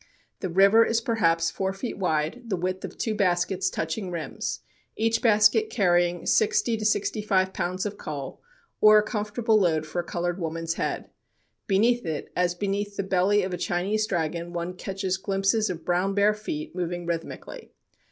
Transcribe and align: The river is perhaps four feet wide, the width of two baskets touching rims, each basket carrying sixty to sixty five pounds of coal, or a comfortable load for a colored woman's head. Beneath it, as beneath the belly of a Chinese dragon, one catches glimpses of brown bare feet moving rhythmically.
The 0.39 0.49
river 0.49 0.83
is 0.83 0.99
perhaps 0.99 1.51
four 1.51 1.73
feet 1.73 1.95
wide, 1.95 2.45
the 2.47 2.55
width 2.57 2.83
of 2.83 2.97
two 2.97 3.13
baskets 3.13 3.69
touching 3.69 4.09
rims, 4.09 4.61
each 4.95 5.21
basket 5.21 5.69
carrying 5.69 6.25
sixty 6.25 6.75
to 6.75 6.83
sixty 6.83 7.21
five 7.21 7.53
pounds 7.53 7.85
of 7.85 7.99
coal, 7.99 8.41
or 8.79 8.97
a 8.97 9.03
comfortable 9.03 9.59
load 9.59 9.85
for 9.85 9.99
a 9.99 10.03
colored 10.03 10.39
woman's 10.39 10.73
head. 10.73 11.11
Beneath 11.67 12.03
it, 12.03 12.31
as 12.35 12.55
beneath 12.55 12.97
the 12.97 13.03
belly 13.03 13.43
of 13.43 13.53
a 13.53 13.57
Chinese 13.57 14.07
dragon, 14.07 14.53
one 14.53 14.73
catches 14.73 15.17
glimpses 15.17 15.69
of 15.69 15.85
brown 15.85 16.15
bare 16.15 16.33
feet 16.33 16.75
moving 16.75 17.05
rhythmically. 17.05 17.71